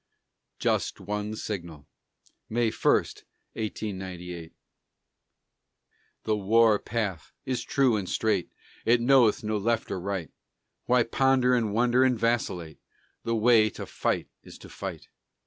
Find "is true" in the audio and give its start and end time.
7.45-7.95